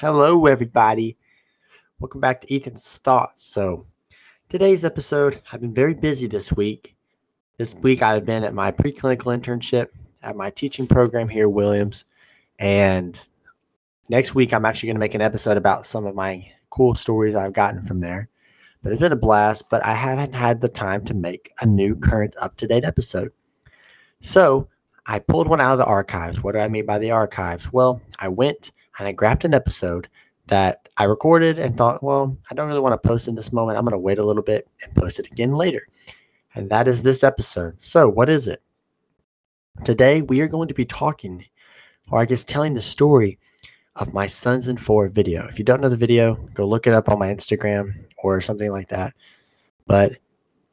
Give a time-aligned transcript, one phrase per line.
[0.00, 1.18] Hello, everybody.
[1.98, 3.44] Welcome back to Ethan's Thoughts.
[3.44, 3.84] So,
[4.48, 6.96] today's episode, I've been very busy this week.
[7.58, 9.88] This week, I've been at my preclinical internship
[10.22, 12.06] at my teaching program here at Williams.
[12.58, 13.20] And
[14.08, 17.34] next week, I'm actually going to make an episode about some of my cool stories
[17.34, 18.30] I've gotten from there.
[18.82, 21.94] But it's been a blast, but I haven't had the time to make a new
[21.94, 23.32] current up to date episode.
[24.22, 24.66] So,
[25.04, 26.42] I pulled one out of the archives.
[26.42, 27.70] What do I mean by the archives?
[27.70, 30.08] Well, I went and I grabbed an episode
[30.48, 33.78] that I recorded and thought, well, I don't really want to post in this moment.
[33.78, 35.80] I'm going to wait a little bit and post it again later.
[36.54, 37.78] And that is this episode.
[37.80, 38.62] So, what is it?
[39.84, 41.46] Today, we are going to be talking,
[42.10, 43.38] or I guess telling the story
[43.96, 45.46] of my Suns in Four video.
[45.46, 48.70] If you don't know the video, go look it up on my Instagram or something
[48.70, 49.14] like that.
[49.86, 50.18] But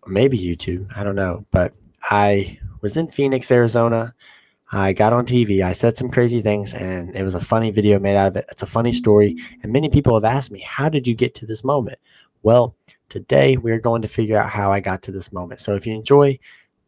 [0.06, 1.46] maybe YouTube, I don't know.
[1.52, 1.74] But
[2.04, 4.14] I was in Phoenix, Arizona.
[4.72, 5.62] I got on TV.
[5.62, 8.46] I said some crazy things, and it was a funny video made out of it.
[8.52, 9.38] It's a funny story.
[9.64, 12.00] And many people have asked me, How did you get to this moment?
[12.44, 12.76] Well,
[13.08, 15.62] today we're going to figure out how I got to this moment.
[15.62, 16.38] So if you enjoy,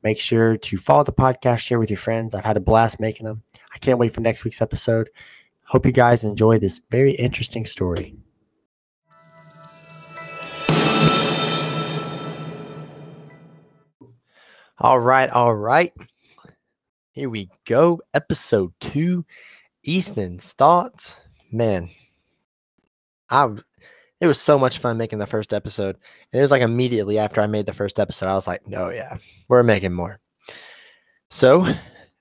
[0.03, 2.35] make sure to follow the podcast, share with your friends.
[2.35, 3.44] I've had a blast making them.
[3.73, 5.09] I can't wait for next week's episode.
[5.63, 8.16] Hope you guys enjoy this very interesting story.
[14.80, 15.94] All right, all right.
[17.20, 18.00] Here we go.
[18.14, 19.25] Episode two.
[19.86, 21.17] Ethan's thoughts.
[21.52, 21.89] Man,
[23.30, 23.58] I
[24.22, 25.97] it was so much fun making the first episode.
[26.31, 28.90] And it was like immediately after I made the first episode, I was like, oh
[28.90, 29.17] yeah,
[29.50, 30.22] we're making more.
[31.30, 31.67] So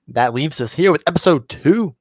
[0.09, 1.95] that leaves us here with episode two.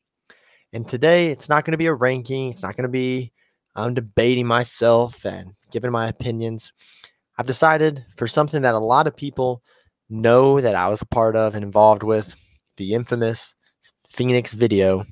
[0.72, 2.50] And today it's not going to be a ranking.
[2.50, 3.30] It's not going to be
[3.76, 6.72] I'm debating myself and giving my opinions.
[7.38, 9.62] I've decided for something that a lot of people
[10.10, 12.34] know that I was a part of and involved with
[12.78, 13.54] the infamous
[14.08, 15.04] Phoenix video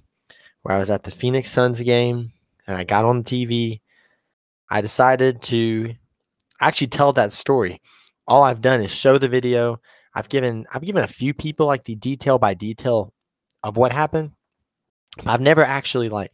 [0.62, 2.32] where I was at the Phoenix Suns game
[2.66, 3.80] and I got on TV.
[4.70, 5.94] I decided to
[6.60, 7.80] actually tell that story.
[8.26, 9.80] All I've done is show the video.
[10.14, 13.12] I've given I've given a few people like the detail by detail
[13.62, 14.32] of what happened.
[15.26, 16.32] I've never actually like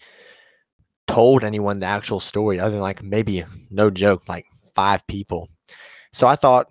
[1.07, 5.49] told anyone the actual story other than like maybe no joke like five people.
[6.13, 6.69] So I thought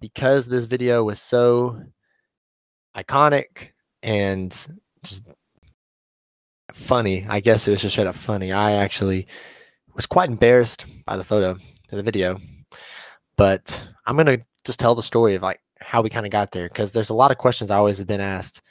[0.00, 1.82] because this video was so
[2.96, 3.68] iconic
[4.02, 4.50] and
[5.02, 5.24] just
[6.72, 8.52] funny, I guess it was just straight up funny.
[8.52, 9.26] I actually
[9.94, 11.58] was quite embarrassed by the photo,
[11.90, 12.38] the video,
[13.36, 16.68] but I'm gonna just tell the story of like how we kind of got there
[16.68, 18.62] because there's a lot of questions I always have been asked,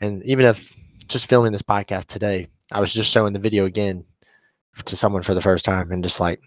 [0.00, 0.76] and even if
[1.06, 4.04] just filming this podcast today, I was just showing the video again
[4.86, 6.40] to someone for the first time, and just like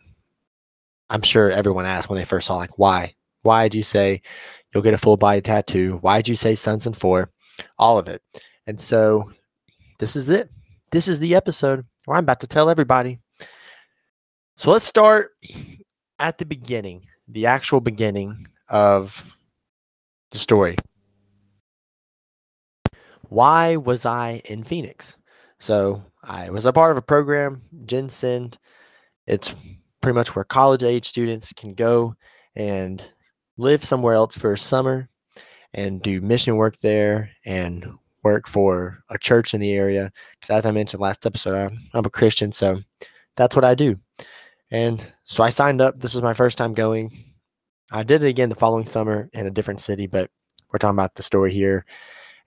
[1.10, 3.16] I'm sure everyone asked when they first saw like why
[3.46, 4.24] Why'd you say
[4.74, 6.00] you'll get a full body tattoo?
[6.02, 7.30] Why'd you say Suns in Four?
[7.78, 8.22] All of it.
[8.68, 9.32] And so
[10.00, 10.50] this is it.
[10.92, 13.20] This is the episode where I'm about to tell everybody.
[14.58, 15.32] So let's start
[16.20, 19.24] at the beginning, the actual beginning of
[20.32, 20.78] the story.
[23.30, 25.18] Why was I in Phoenix?
[25.60, 28.58] So I was a part of a program, GenSend.
[29.28, 29.54] It's
[30.02, 32.16] pretty much where college age students can go
[32.56, 33.04] and
[33.58, 35.10] live somewhere else for a summer
[35.76, 37.86] and do mission work there and
[38.24, 40.12] work for a church in the area.
[40.40, 42.80] Because as I mentioned last episode, I'm, I'm a Christian, so
[43.36, 44.00] that's what I do.
[44.72, 46.00] And so I signed up.
[46.00, 47.36] This was my first time going.
[47.92, 50.32] I did it again the following summer in a different city, but
[50.72, 51.86] we're talking about the story here.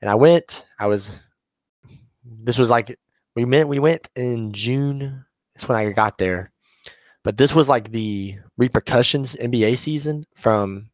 [0.00, 0.64] And I went.
[0.80, 1.18] I was.
[2.24, 2.98] This was like
[3.36, 3.68] we met.
[3.68, 5.24] We went in June.
[5.54, 6.50] That's when I got there.
[7.24, 10.90] But this was like the repercussions NBA season from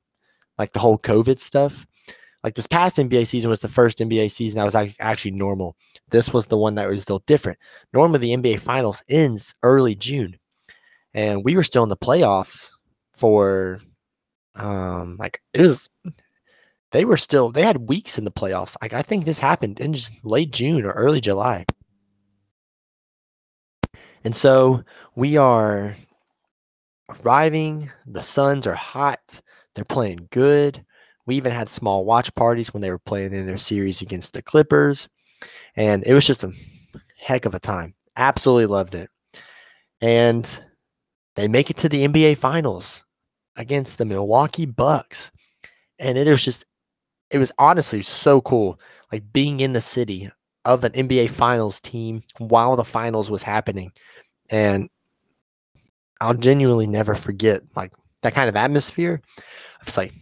[0.59, 1.87] like the whole COVID stuff.
[2.45, 5.77] Like this past NBA season was the first NBA season that was actually normal.
[6.11, 7.59] This was the one that was still different.
[7.95, 10.39] Normally, the NBA Finals ends early June,
[11.15, 12.69] and we were still in the playoffs
[13.15, 13.81] for,
[14.57, 15.89] um, like it was.
[16.93, 17.51] They were still.
[17.51, 18.77] They had weeks in the playoffs.
[18.83, 21.65] Like I think this happened in late June or early July.
[24.23, 24.85] And so
[25.17, 25.97] we are
[27.09, 27.91] arriving.
[28.07, 29.41] The Suns are hot.
[29.75, 30.85] They're playing good.
[31.27, 34.43] We even had small watch parties when they were playing in their series against the
[34.43, 35.09] Clippers.
[35.77, 36.53] And it was just a
[37.19, 37.95] heck of a time.
[38.17, 39.11] Absolutely loved it.
[40.01, 40.63] And
[41.37, 43.05] they make it to the NBA Finals
[43.57, 45.31] against the Milwaukee Bucks.
[45.99, 46.65] And it was just,
[47.31, 48.79] it was honestly so cool.
[49.11, 50.31] Like being in the city
[50.65, 53.93] of an NBA Finals team while the finals was happening.
[54.51, 54.89] And
[56.21, 57.93] I'll genuinely never forget like
[58.23, 59.21] that kind of atmosphere.
[59.83, 60.13] It's like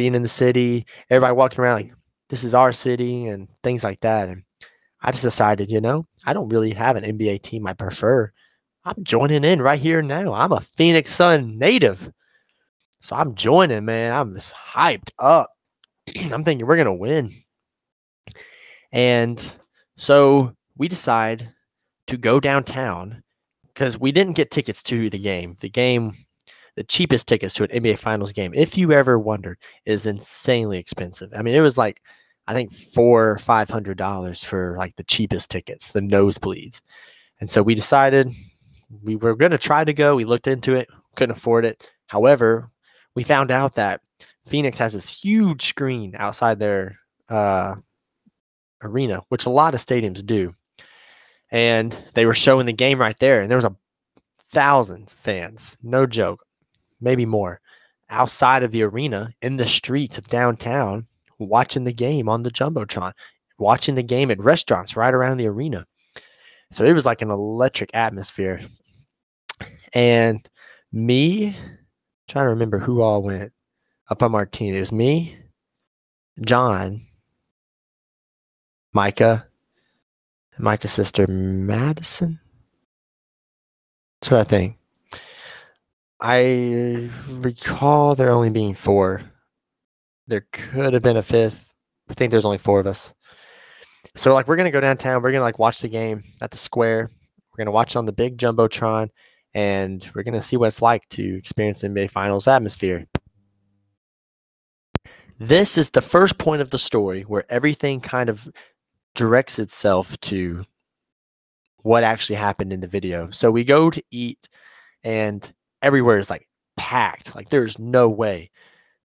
[0.00, 1.92] being in the city, everybody walking around like
[2.30, 4.30] this is our city and things like that.
[4.30, 4.44] And
[5.02, 8.32] I just decided, you know, I don't really have an NBA team I prefer,
[8.82, 10.32] I'm joining in right here now.
[10.32, 12.10] I'm a Phoenix Sun native.
[13.00, 14.14] So I'm joining, man.
[14.14, 15.50] I'm just hyped up.
[16.32, 17.34] I'm thinking we're going to win.
[18.92, 19.54] And
[19.98, 21.52] so we decide
[22.06, 23.22] to go downtown
[23.66, 25.58] because we didn't get tickets to the game.
[25.60, 26.14] The game,
[26.76, 31.30] the cheapest tickets to an NBA Finals game, if you ever wondered, is insanely expensive.
[31.36, 32.00] I mean, it was like
[32.46, 36.80] I think four or five hundred dollars for like the cheapest tickets, the nosebleeds.
[37.40, 38.30] And so we decided
[39.02, 40.14] we were going to try to go.
[40.14, 41.90] We looked into it, couldn't afford it.
[42.06, 42.70] However,
[43.14, 44.00] we found out that
[44.46, 47.76] Phoenix has this huge screen outside their uh,
[48.82, 50.54] arena, which a lot of stadiums do.
[51.52, 53.76] And they were showing the game right there, and there was a
[54.52, 56.44] thousand fans, no joke,
[57.00, 57.60] maybe more,
[58.08, 61.06] outside of the arena in the streets of downtown
[61.38, 63.12] watching the game on the Jumbotron,
[63.58, 65.86] watching the game at restaurants right around the arena.
[66.72, 68.60] So it was like an electric atmosphere.
[69.92, 70.46] And
[70.92, 71.56] me,
[72.28, 73.52] trying to remember who all went
[74.08, 74.74] up on Martine.
[74.74, 75.36] It was me,
[76.42, 77.06] John,
[78.92, 79.46] Micah,
[80.58, 82.40] Micah's sister Madison.
[84.20, 84.79] That's what I think.
[86.20, 89.22] I recall there only being four.
[90.26, 91.72] There could have been a fifth.
[92.08, 93.14] I think there's only four of us.
[94.16, 95.22] So like we're gonna go downtown.
[95.22, 97.10] We're gonna like watch the game at the square.
[97.52, 99.10] We're gonna watch on the big jumbotron,
[99.54, 103.06] and we're gonna see what it's like to experience NBA Finals atmosphere.
[105.38, 108.46] This is the first point of the story where everything kind of
[109.14, 110.64] directs itself to
[111.78, 113.30] what actually happened in the video.
[113.30, 114.48] So we go to eat,
[115.02, 115.50] and
[115.82, 117.34] everywhere is like packed.
[117.34, 118.50] Like there's no way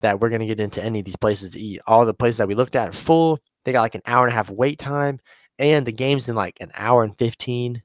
[0.01, 1.81] that we're gonna get into any of these places to eat.
[1.87, 3.39] All the places that we looked at are full.
[3.65, 5.19] They got like an hour and a half wait time,
[5.57, 7.81] and the game's in like an hour and fifteen.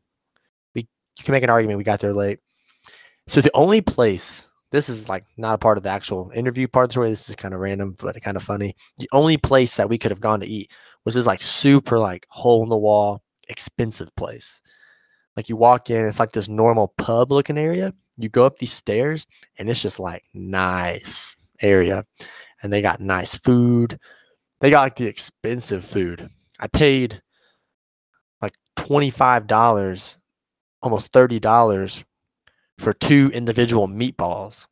[0.75, 0.88] We
[1.19, 2.40] you can make an argument we got there late.
[3.26, 6.84] So the only place this is like not a part of the actual interview part
[6.84, 7.08] of the story.
[7.11, 8.76] This is kind of random, but kind of funny.
[8.99, 10.70] The only place that we could have gone to eat
[11.05, 14.61] was this like super like hole in the wall, expensive place.
[15.37, 17.94] Like you walk in, it's like this normal pub looking area.
[18.19, 19.26] You go up these stairs,
[19.59, 22.05] and it's just like nice area,
[22.62, 23.99] and they got nice food.
[24.61, 26.29] They got like the expensive food.
[26.59, 27.23] I paid
[28.43, 30.19] like twenty five dollars,
[30.82, 32.05] almost thirty dollars
[32.79, 34.67] for two individual meatballs.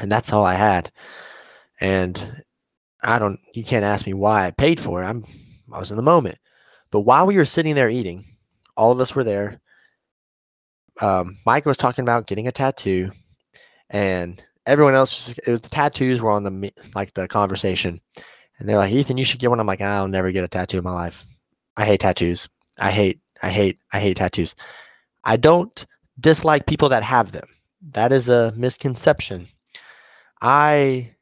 [0.00, 0.92] And that's all I had.
[1.80, 2.42] And
[3.02, 5.06] I don't you can't ask me why I paid for it.
[5.06, 5.24] I'm
[5.72, 6.38] I was in the moment.
[6.90, 8.36] But while we were sitting there eating,
[8.76, 9.60] all of us were there.
[11.00, 13.10] Um, Mike was talking about getting a tattoo,
[13.90, 18.00] and everyone else it was the tattoos were on the like the conversation,
[18.58, 19.60] and they're like, Ethan, you should get one.
[19.60, 21.26] I'm like, I'll never get a tattoo in my life.
[21.76, 22.48] I hate tattoos.
[22.78, 24.54] I hate, I hate, I hate tattoos.
[25.24, 25.86] I don't
[26.20, 27.48] dislike people that have them.
[27.92, 29.48] That is a misconception.
[30.42, 31.12] I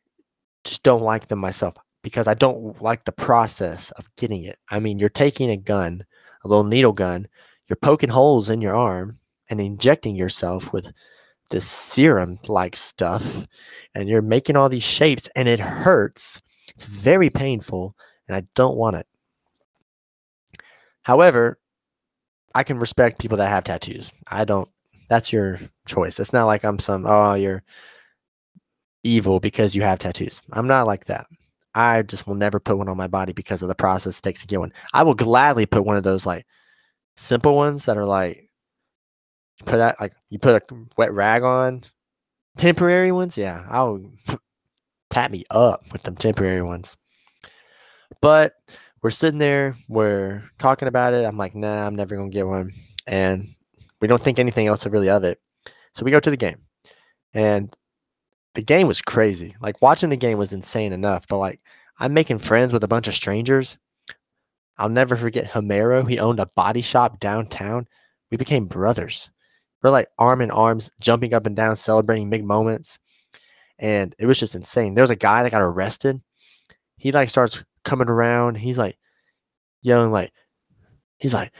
[0.65, 4.59] just don't like them myself because I don't like the process of getting it.
[4.71, 6.05] I mean, you're taking a gun,
[6.45, 7.27] a little needle gun,
[7.69, 9.19] you're poking holes in your arm
[9.51, 10.93] and injecting yourself with
[11.51, 13.47] this serum like stuff,
[13.95, 16.43] and you're making all these shapes, and it hurts.
[16.69, 17.95] It's very painful,
[18.29, 19.07] and I don't want it.
[21.03, 21.59] However,
[22.55, 24.13] I can respect people that have tattoos.
[24.29, 24.69] I don't
[25.09, 26.19] that's your choice.
[26.19, 27.63] It's not like I'm some oh you're
[29.05, 30.41] evil because you have tattoos.
[30.53, 31.27] I'm not like that.
[31.75, 34.41] I just will never put one on my body because of the process it takes
[34.41, 34.73] to get one.
[34.95, 36.47] I will gladly put one of those like
[37.17, 38.46] simple ones that are like
[39.65, 41.85] put out like you put a wet rag on.
[42.59, 44.01] Temporary ones, yeah, I'll
[45.11, 46.97] tap me up with them temporary ones.
[48.21, 48.55] But
[49.03, 51.25] we're sitting there, we're talking about it.
[51.25, 52.73] I'm like, nah, I'm never gonna get one.
[53.07, 53.55] And
[54.01, 55.41] we don't think anything else really of it.
[55.95, 56.63] So we go to the game.
[57.35, 57.75] And
[58.55, 59.55] the game was crazy.
[59.61, 61.61] Like watching the game was insane enough, but like
[61.99, 63.79] I'm making friends with a bunch of strangers.
[64.79, 66.09] I'll never forget Homero.
[66.09, 67.87] He owned a body shop downtown.
[68.31, 69.31] We became brothers.
[69.83, 72.99] We're like arm in arms, jumping up and down, celebrating big moments.
[73.79, 74.95] And it was just insane.
[74.95, 76.21] There was a guy that got arrested.
[76.97, 78.57] He like starts coming around.
[78.57, 78.99] He's like
[79.83, 80.33] yelling like,
[81.19, 81.53] he's like,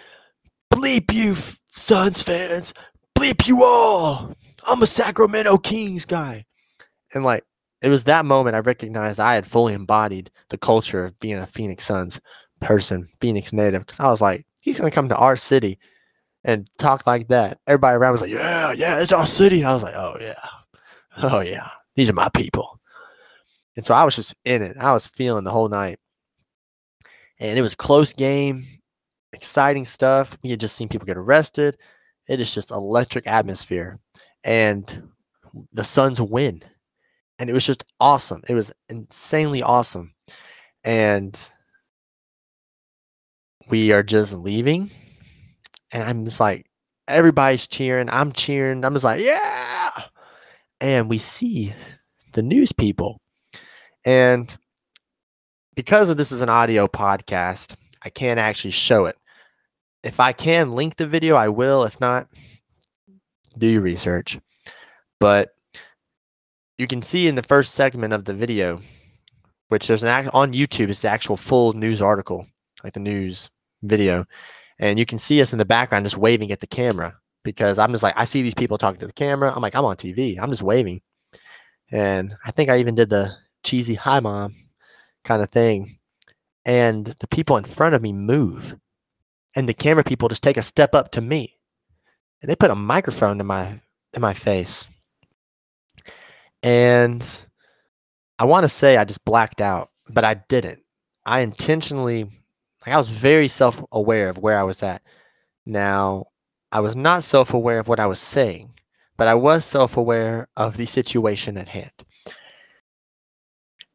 [0.73, 1.35] bleep you
[1.77, 2.73] Suns fans,
[3.17, 4.35] bleep you all.
[4.67, 6.47] I'm a Sacramento Kings guy.
[7.15, 7.45] And like,
[7.83, 11.47] it was that moment I recognized I had fully embodied the culture of being a
[11.47, 12.19] Phoenix Suns
[12.61, 13.85] person, Phoenix native.
[13.85, 15.79] Because I was like, he's going to come to our city
[16.47, 17.59] and talk like that.
[17.67, 19.59] Everybody around was like, yeah, yeah, it's our city.
[19.59, 20.35] And I was like, oh, yeah.
[21.19, 21.69] Oh, yeah.
[21.97, 22.81] These are my people.
[23.75, 24.77] And so I was just in it.
[24.81, 25.99] I was feeling the whole night.
[27.39, 28.65] And it was close game
[29.33, 30.39] exciting stuff.
[30.43, 31.77] We had just seen people get arrested.
[32.29, 33.99] It is just electric atmosphere.
[34.45, 35.11] And
[35.73, 36.63] the Suns win.
[37.39, 38.43] And it was just awesome.
[38.49, 40.15] It was insanely awesome.
[40.85, 41.37] And
[43.69, 44.91] we are just leaving.
[45.93, 46.67] And I'm just like,
[47.09, 48.09] everybody's cheering.
[48.11, 48.85] I'm cheering.
[48.85, 49.91] I'm just like, yeah.
[50.81, 51.75] And we see
[52.33, 53.21] the news people.
[54.05, 54.57] And
[55.75, 59.17] because of this is an audio podcast, I can't actually show it.
[60.03, 61.85] If I can link the video, I will.
[61.85, 62.29] If not,
[63.59, 64.39] do your research.
[65.19, 65.55] But
[66.79, 68.81] you can see in the first segment of the video,
[69.69, 72.47] which there's an act on YouTube, it's the actual full news article,
[72.85, 73.51] like the news
[73.83, 74.25] video.
[74.79, 77.93] And you can see us in the background just waving at the camera because I'm
[77.93, 79.53] just like, I see these people talking to the camera.
[79.55, 80.39] I'm like, I'm on TV.
[80.39, 81.01] I'm just waving.
[81.91, 84.55] And I think I even did the cheesy hi mom
[85.25, 85.99] kind of thing.
[86.65, 88.77] And the people in front of me move.
[89.55, 91.55] And the camera people just take a step up to me.
[92.43, 93.81] And they put a microphone in my
[94.13, 94.89] in my face.
[96.63, 97.41] And
[98.39, 100.81] I want to say I just blacked out, but I didn't.
[101.25, 102.31] I intentionally
[102.87, 105.03] like I was very self-aware of where I was at.
[105.67, 106.27] Now,
[106.71, 108.75] I was not self-aware of what I was saying,
[109.17, 111.91] but I was self-aware of the situation at hand.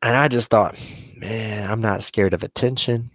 [0.02, 0.78] And I just thought,
[1.16, 3.12] man, I'm not scared of attention.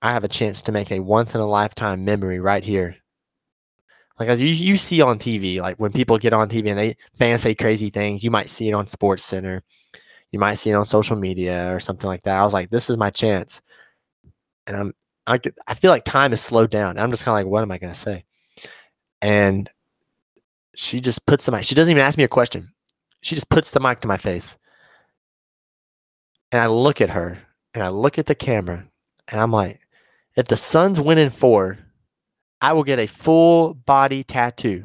[0.00, 2.96] I have a chance to make a once in a lifetime memory right here.
[4.18, 7.42] Like you, you see on TV, like when people get on TV and they fans
[7.42, 9.62] say crazy things, you might see it on Sports Center,
[10.30, 12.38] you might see it on social media or something like that.
[12.38, 13.62] I was like, this is my chance,
[14.66, 14.92] and I'm
[15.26, 16.98] I, I feel like time is slowed down.
[16.98, 18.24] I'm just kind of like, what am I going to say?
[19.22, 19.70] And
[20.74, 21.64] she just puts the mic.
[21.64, 22.72] She doesn't even ask me a question.
[23.20, 24.56] She just puts the mic to my face.
[26.52, 27.38] And I look at her
[27.74, 28.86] and I look at the camera
[29.28, 29.80] and I'm like,
[30.36, 31.78] if the Suns win in four,
[32.60, 34.84] I will get a full body tattoo.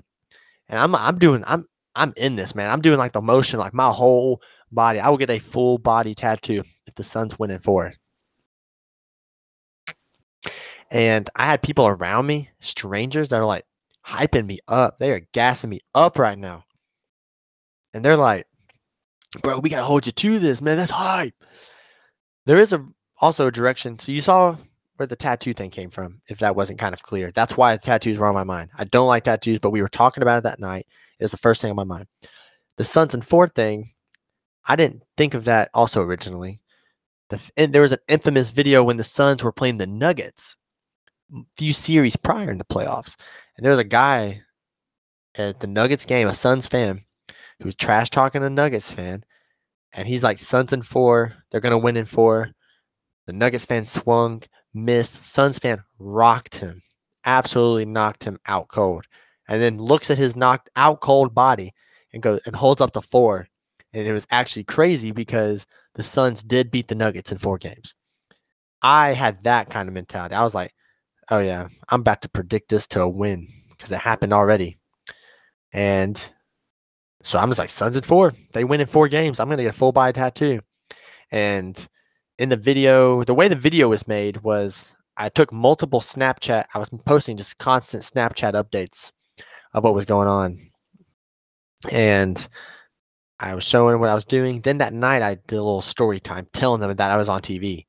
[0.68, 1.66] And I'm I'm doing I'm
[1.96, 2.70] I'm in this, man.
[2.70, 5.00] I'm doing like the motion, like my whole body.
[5.00, 7.94] I will get a full body tattoo if the Suns win in four.
[10.92, 13.66] And I had people around me, strangers that are like
[14.06, 15.00] hyping me up.
[15.00, 16.64] They are gassing me up right now.
[17.94, 18.46] And they're like,
[19.42, 20.78] bro, we got to hold you to this, man.
[20.78, 21.34] That's hype.
[22.46, 22.86] There is a
[23.20, 23.98] also a direction.
[23.98, 24.58] So you saw
[24.98, 27.32] where the tattoo thing came from, if that wasn't kind of clear.
[27.34, 28.70] That's why tattoos were on my mind.
[28.78, 30.88] I don't like tattoos, but we were talking about it that night.
[31.20, 32.08] It was the first thing on my mind.
[32.78, 33.92] The Suns and Four thing,
[34.66, 36.62] I didn't think of that also originally.
[37.30, 40.58] The, and there was an infamous video when the Suns were playing the Nuggets
[41.58, 43.16] few series prior in the playoffs.
[43.58, 44.42] And there's a guy
[45.36, 47.04] at the Nuggets game, a Suns fan,
[47.60, 49.24] who was trash talking a Nuggets fan.
[49.94, 51.34] And he's like, Suns in four.
[51.50, 52.52] They're going to win in four.
[53.28, 55.26] The Nuggets fan swung, missed.
[55.26, 56.84] Suns fan rocked him,
[57.26, 59.06] absolutely knocked him out cold.
[59.48, 61.74] And then looks at his knocked out cold body
[62.14, 63.48] and goes and holds up the four.
[63.94, 65.66] And it was actually crazy because
[65.96, 67.96] the Suns did beat the Nuggets in four games.
[68.82, 70.36] I had that kind of mentality.
[70.36, 70.74] I was like,
[71.30, 74.78] oh yeah, I'm about to predict this to a win because it happened already.
[75.74, 76.30] And
[77.24, 78.34] so I'm just like, Suns at four.
[78.54, 79.40] They win in four games.
[79.40, 80.62] I'm gonna get a full body tattoo.
[81.32, 81.88] And
[82.38, 86.66] in the video, the way the video was made was I took multiple Snapchat.
[86.74, 89.12] I was posting just constant Snapchat updates
[89.74, 90.70] of what was going on.
[91.92, 92.48] And
[93.40, 94.62] I was showing what I was doing.
[94.62, 97.42] Then that night, I did a little story time telling them that I was on
[97.42, 97.86] TV,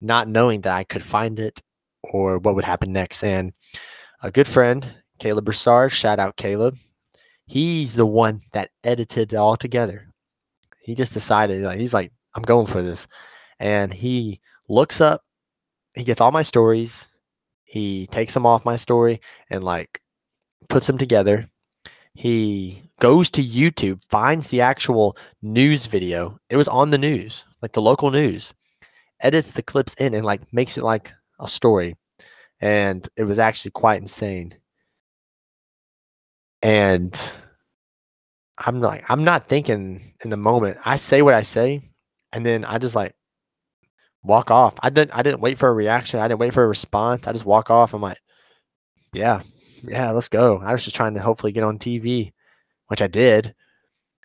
[0.00, 1.60] not knowing that I could find it
[2.02, 3.22] or what would happen next.
[3.22, 3.52] And
[4.22, 4.86] a good friend,
[5.18, 6.76] Caleb Broussard, shout out Caleb.
[7.46, 10.08] He's the one that edited it all together.
[10.80, 13.06] He just decided, like, he's like, I'm going for this.
[13.58, 15.24] And he looks up,
[15.94, 17.08] he gets all my stories,
[17.64, 20.00] he takes them off my story and like
[20.68, 21.50] puts them together.
[22.14, 26.38] He goes to YouTube, finds the actual news video.
[26.48, 28.54] It was on the news, like the local news,
[29.20, 31.96] edits the clips in and like makes it like a story,
[32.60, 34.56] and it was actually quite insane.
[36.62, 37.14] And
[38.58, 40.78] I'm like, I'm not thinking in the moment.
[40.84, 41.90] I say what I say,
[42.32, 43.14] and then I just like
[44.22, 44.74] walk off.
[44.82, 46.20] I didn't I didn't wait for a reaction.
[46.20, 47.26] I didn't wait for a response.
[47.26, 47.94] I just walk off.
[47.94, 48.18] I'm like,
[49.14, 49.42] yeah,
[49.82, 50.58] yeah, let's go.
[50.58, 52.32] I was just trying to hopefully get on TV,
[52.88, 53.54] which I did.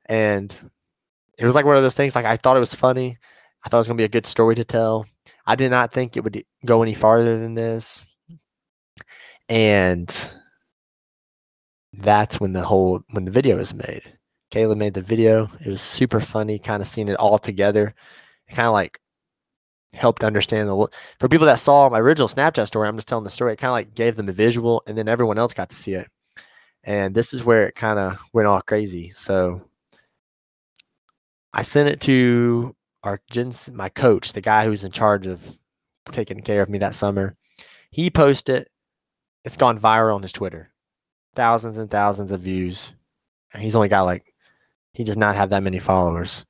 [0.07, 0.57] And
[1.39, 3.17] it was like one of those things like I thought it was funny.
[3.65, 5.05] I thought it was gonna be a good story to tell.
[5.45, 8.03] I did not think it would go any farther than this.
[9.49, 10.09] And
[11.91, 14.01] that's when the whole when the video was made.
[14.51, 15.49] Caleb made the video.
[15.65, 17.93] It was super funny, kind of seeing it all together.
[18.47, 18.99] It kind of like
[19.93, 20.87] helped understand the
[21.19, 22.87] for people that saw my original Snapchat story.
[22.87, 23.53] I'm just telling the story.
[23.53, 25.93] It kind of like gave them a visual, and then everyone else got to see
[25.93, 26.07] it.
[26.83, 29.11] And this is where it kind of went all crazy.
[29.15, 29.61] So
[31.53, 33.19] I sent it to our
[33.71, 35.59] my coach, the guy who's in charge of
[36.11, 37.35] taking care of me that summer.
[37.91, 38.67] He posted.
[39.45, 40.71] It's gone viral on his Twitter,
[41.35, 42.93] thousands and thousands of views.
[43.53, 44.33] And he's only got like
[44.93, 46.45] he does not have that many followers.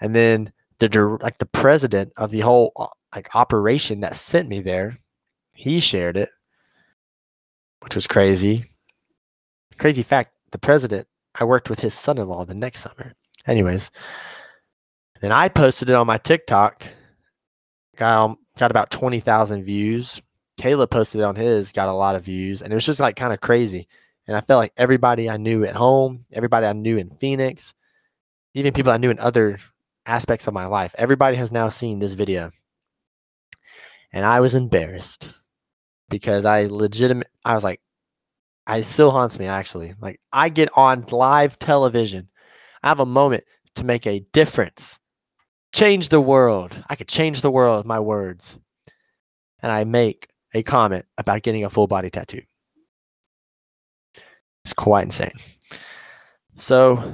[0.00, 4.60] And then the like the president of the whole uh, like operation that sent me
[4.60, 4.98] there,
[5.52, 6.30] he shared it,
[7.82, 8.64] which was crazy.
[9.78, 13.14] Crazy fact: the president, I worked with his son-in-law the next summer.
[13.46, 13.90] Anyways,
[15.24, 16.86] then I posted it on my TikTok.
[17.96, 20.20] Got got about twenty thousand views.
[20.58, 23.16] Caleb posted it on his, got a lot of views, and it was just like
[23.16, 23.88] kind of crazy.
[24.26, 27.74] And I felt like everybody I knew at home, everybody I knew in Phoenix,
[28.54, 29.58] even people I knew in other
[30.06, 32.50] aspects of my life, everybody has now seen this video.
[34.12, 35.32] And I was embarrassed
[36.08, 37.80] because I legitimate I was like,
[38.66, 39.94] I still haunts me actually.
[40.00, 42.28] Like I get on live television.
[42.82, 43.44] I have a moment
[43.76, 45.00] to make a difference.
[45.74, 46.72] Change the world.
[46.88, 48.56] I could change the world with my words.
[49.60, 52.42] And I make a comment about getting a full body tattoo.
[54.64, 55.32] It's quite insane.
[56.58, 57.12] So a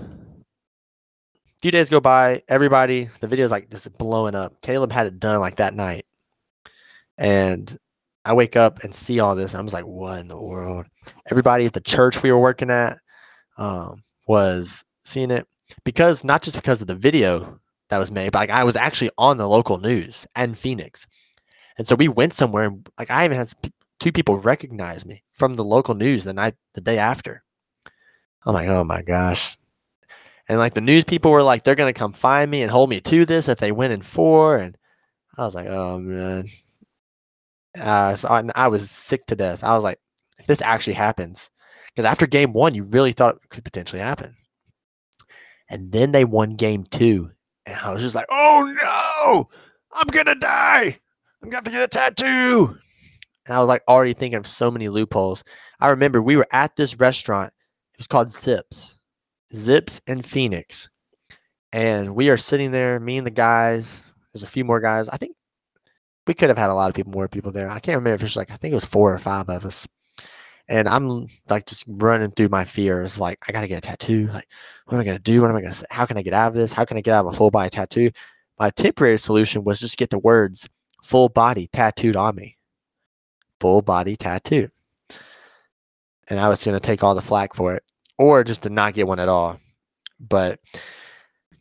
[1.62, 4.60] few days go by, everybody, the video's like just blowing up.
[4.60, 6.04] Caleb had it done like that night.
[7.16, 7.78] And
[8.26, 9.54] I wake up and see all this.
[9.54, 10.84] And I was like, what in the world?
[11.30, 12.98] Everybody at the church we were working at
[13.56, 15.46] um, was seeing it
[15.82, 17.59] because not just because of the video
[17.90, 21.06] that was made, but like I was actually on the local news and Phoenix.
[21.76, 23.52] And so we went somewhere and like I even had
[23.98, 27.42] two people recognize me from the local news the night the day after.
[28.46, 29.58] I'm like, oh my gosh.
[30.48, 33.00] And like the news people were like, they're gonna come find me and hold me
[33.00, 34.56] to this if they win in four.
[34.56, 34.76] And
[35.36, 36.48] I was like, oh man.
[37.80, 39.62] Uh, so I, I was sick to death.
[39.62, 39.98] I was like,
[40.38, 41.50] if this actually happens,
[41.88, 44.36] because after game one, you really thought it could potentially happen.
[45.68, 47.30] And then they won game two.
[47.70, 49.48] And I was just like, oh no,
[49.92, 50.98] I'm gonna die.
[51.42, 52.76] I'm gonna to get a tattoo.
[53.46, 55.44] And I was like already thinking of so many loopholes.
[55.80, 57.52] I remember we were at this restaurant.
[57.94, 58.96] It was called Zipps,
[59.54, 60.88] Zipps in Phoenix.
[61.72, 64.02] And we are sitting there, me and the guys.
[64.32, 65.08] There's a few more guys.
[65.08, 65.36] I think
[66.26, 67.68] we could have had a lot of people, more people there.
[67.68, 69.64] I can't remember if it was like, I think it was four or five of
[69.64, 69.86] us.
[70.70, 73.18] And I'm like just running through my fears.
[73.18, 74.28] Like, I got to get a tattoo.
[74.28, 74.48] Like,
[74.86, 75.42] what am I to do?
[75.42, 75.86] What am I to say?
[75.90, 76.72] How can I get out of this?
[76.72, 78.10] How can I get out of a full body tattoo?
[78.58, 80.68] My temporary solution was just get the words
[81.02, 82.56] full body tattooed on me
[83.60, 84.68] full body tattoo.
[86.28, 87.84] And I was to take all the flack for it
[88.18, 89.58] or just to not get one at all.
[90.18, 90.60] But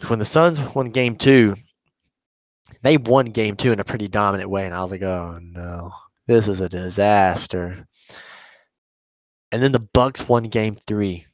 [0.07, 1.55] when the Suns won game two,
[2.81, 4.65] they won game two in a pretty dominant way.
[4.65, 5.91] And I was like, oh no,
[6.27, 7.87] this is a disaster.
[9.51, 11.25] And then the Bucks won game three.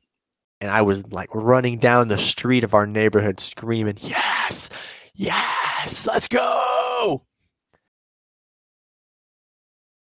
[0.61, 4.69] And I was like running down the street of our neighborhood screaming, yes,
[5.13, 7.25] yes, let's go.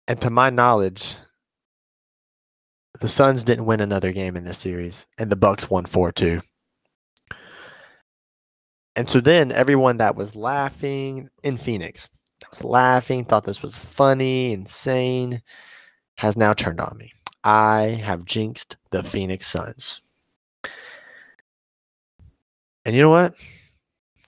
[0.08, 1.15] And to my knowledge,
[2.99, 6.41] the Suns didn't win another game in this series, and the Bucks won four two.
[8.95, 12.10] And so then everyone that was laughing in Phoenix,
[12.41, 15.41] that was laughing, thought this was funny, insane,
[16.17, 17.12] has now turned on me.
[17.43, 20.01] I have jinxed the Phoenix Suns.
[22.86, 23.36] And you know what?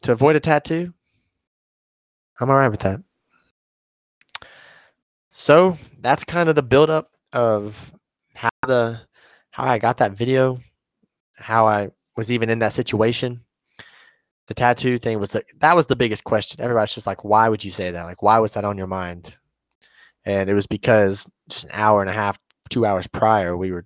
[0.01, 0.93] To avoid a tattoo,
[2.39, 3.01] I'm all right with that.
[5.31, 7.93] So that's kind of the buildup of
[8.33, 9.01] how the
[9.51, 10.59] how I got that video,
[11.37, 13.41] how I was even in that situation.
[14.47, 16.61] The tattoo thing was the that was the biggest question.
[16.61, 18.03] Everybody's just like, why would you say that?
[18.03, 19.35] Like, why was that on your mind?
[20.23, 22.37] And it was because just an hour and a half,
[22.69, 23.85] two hours prior, we were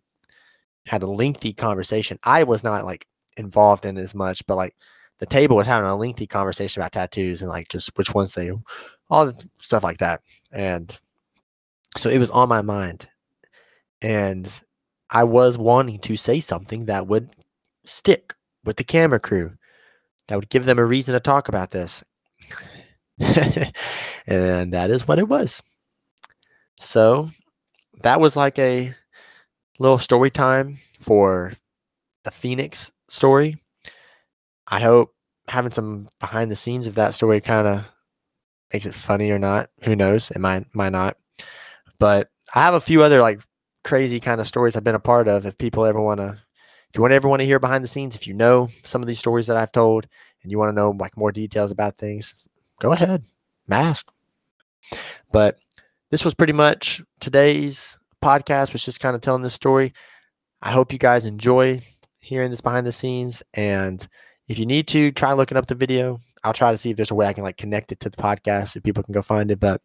[0.86, 2.18] had a lengthy conversation.
[2.24, 3.06] I was not like
[3.38, 4.76] involved in as much, but like
[5.20, 8.52] the table was having a lengthy conversation about tattoos and like just which ones they
[9.10, 10.22] all the stuff like that.
[10.52, 10.98] And
[11.98, 13.08] so it was on my mind.
[14.02, 14.62] And
[15.10, 17.30] I was wanting to say something that would
[17.86, 19.54] stick with the camera crew,
[20.28, 22.04] that would give them a reason to talk about this.
[23.20, 25.62] and that is what it was.
[26.80, 27.30] So
[28.02, 28.94] that was like a
[29.80, 31.54] little story time for
[32.24, 33.58] the Phoenix story.
[34.68, 35.14] I hope
[35.48, 37.86] having some behind the scenes of that story kind of
[38.72, 39.70] makes it funny or not.
[39.84, 40.32] Who knows?
[40.32, 41.18] It might might not.
[42.00, 43.42] But I have a few other like
[43.84, 45.46] crazy kind of stories I've been a part of.
[45.46, 46.38] If people ever want to,
[46.90, 49.08] if you want ever want to hear behind the scenes, if you know some of
[49.08, 50.08] these stories that I've told
[50.44, 52.34] and you want to know like more details about things,
[52.80, 53.24] go ahead,
[53.68, 54.08] mask.
[55.32, 55.60] But
[56.10, 59.94] this was pretty much today's podcast, was just kind of telling this story.
[60.62, 61.82] I hope you guys enjoy
[62.20, 63.44] hearing this behind the scenes.
[63.54, 64.06] And
[64.48, 66.20] if you need to, try looking up the video.
[66.44, 68.18] I'll try to see if there's a way I can like connect it to the
[68.18, 69.60] podcast so people can go find it.
[69.60, 69.82] But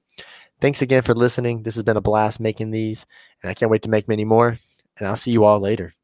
[0.61, 1.63] thanks again for listening.
[1.63, 3.07] This has been a blast making these,
[3.43, 4.59] and I can't wait to make many more.
[4.99, 5.95] And I'll see you all later.